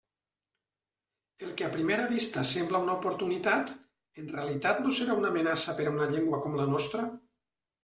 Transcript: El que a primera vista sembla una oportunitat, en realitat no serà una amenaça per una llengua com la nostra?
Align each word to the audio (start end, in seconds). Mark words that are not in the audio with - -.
El 1.47 1.51
que 1.59 1.67
a 1.67 1.69
primera 1.75 2.07
vista 2.13 2.45
sembla 2.53 2.81
una 2.87 2.95
oportunitat, 3.01 3.71
en 4.23 4.33
realitat 4.39 4.83
no 4.89 4.97
serà 5.03 5.21
una 5.21 5.33
amenaça 5.37 5.79
per 5.83 5.89
una 5.95 6.11
llengua 6.17 6.43
com 6.49 6.61
la 6.65 6.69
nostra? 6.75 7.09